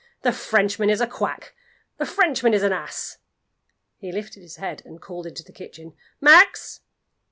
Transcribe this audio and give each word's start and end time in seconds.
The 0.23 0.31
Frenchman 0.31 0.89
is 0.89 0.99
a 0.99 1.05
Quack! 1.05 1.53
The 1.99 2.07
Frenchman 2.07 2.55
is 2.55 2.63
an 2.63 2.73
Ass!" 2.73 3.19
He 3.97 4.11
lifted 4.11 4.41
his 4.41 4.55
head, 4.55 4.81
and 4.83 4.99
called 4.99 5.27
into 5.27 5.43
the 5.43 5.51
kitchen. 5.51 5.93
"Max!" 6.19 6.81